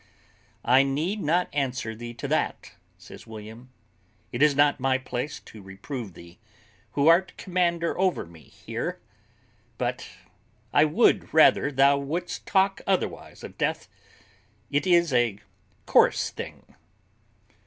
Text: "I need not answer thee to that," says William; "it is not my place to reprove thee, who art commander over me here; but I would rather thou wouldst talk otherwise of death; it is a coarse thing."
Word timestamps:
"I 0.65 0.81
need 0.81 1.21
not 1.21 1.47
answer 1.53 1.95
thee 1.95 2.15
to 2.15 2.27
that," 2.29 2.71
says 2.97 3.27
William; 3.27 3.69
"it 4.31 4.41
is 4.41 4.55
not 4.55 4.79
my 4.79 4.97
place 4.97 5.39
to 5.41 5.61
reprove 5.61 6.15
thee, 6.15 6.39
who 6.93 7.07
art 7.07 7.33
commander 7.37 7.95
over 7.99 8.25
me 8.25 8.41
here; 8.45 8.99
but 9.77 10.09
I 10.73 10.85
would 10.85 11.31
rather 11.35 11.71
thou 11.71 11.99
wouldst 11.99 12.47
talk 12.47 12.81
otherwise 12.87 13.43
of 13.43 13.59
death; 13.59 13.87
it 14.71 14.87
is 14.87 15.13
a 15.13 15.37
coarse 15.85 16.31
thing." 16.31 16.65